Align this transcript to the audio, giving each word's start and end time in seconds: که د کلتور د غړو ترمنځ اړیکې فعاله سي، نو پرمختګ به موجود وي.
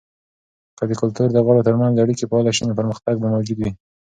که 0.77 0.83
د 0.89 0.91
کلتور 1.01 1.27
د 1.31 1.37
غړو 1.45 1.65
ترمنځ 1.67 1.95
اړیکې 2.03 2.25
فعاله 2.29 2.51
سي، 2.57 2.63
نو 2.67 2.73
پرمختګ 2.79 3.15
به 3.19 3.27
موجود 3.35 3.57
وي. 3.59 3.71